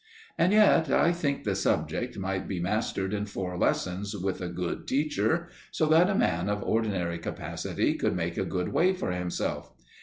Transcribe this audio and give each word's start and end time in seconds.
And 0.35 0.51
yet 0.51 0.89
I 0.89 1.11
think 1.11 1.43
the 1.43 1.53
subject 1.55 2.17
might 2.17 2.47
be 2.47 2.59
mastered 2.59 3.13
in 3.13 3.27
four 3.27 3.55
lessons 3.55 4.15
with 4.17 4.41
a 4.41 4.49
good 4.49 4.87
teacher, 4.87 5.49
so 5.69 5.85
that 5.89 6.09
a 6.09 6.15
man 6.15 6.49
of 6.49 6.63
ordinary 6.63 7.19
capacity 7.19 7.93
could 7.93 8.15
make 8.15 8.33
good 8.49 8.69
way 8.69 8.93
for 8.95 9.11
himself. 9.11 9.71